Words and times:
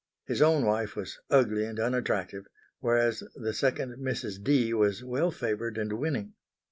His 0.25 0.41
own 0.41 0.65
wife 0.65 0.95
was 0.95 1.19
ugly 1.29 1.63
and 1.63 1.79
unattractive, 1.79 2.47
whereas 2.79 3.21
the 3.35 3.53
second 3.53 3.99
Mrs. 4.01 4.43
Dee 4.43 4.73
was 4.73 5.03
well 5.03 5.29
favoured 5.29 5.77
and 5.77 5.93
winning. 5.93 6.33